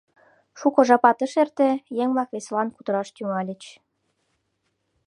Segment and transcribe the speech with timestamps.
[0.59, 1.69] Шуко жапат ыш эрте,
[2.03, 3.63] еҥ-влак веселан кутыраш тӱҥальыч.